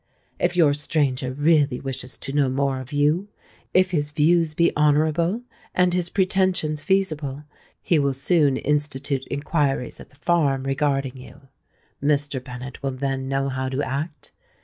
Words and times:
If 0.39 0.57
your 0.57 0.73
stranger 0.73 1.31
really 1.31 1.79
wishes 1.79 2.17
to 2.17 2.33
know 2.33 2.49
more 2.49 2.79
of 2.79 2.91
you,—if 2.91 3.91
his 3.91 4.09
views 4.09 4.55
be 4.55 4.75
honourable, 4.75 5.43
and 5.75 5.93
his 5.93 6.09
pretensions 6.09 6.81
feasible, 6.81 7.43
he 7.83 7.99
will 7.99 8.15
soon 8.15 8.57
institute 8.57 9.27
inquiries 9.29 9.99
at 9.99 10.09
the 10.09 10.15
farm 10.15 10.63
regarding 10.63 11.17
you. 11.17 11.41
Mr. 12.01 12.43
Bennet 12.43 12.81
will 12.81 12.89
then 12.93 13.27
know 13.29 13.47
how 13.49 13.69
to 13.69 13.83
act. 13.83 14.31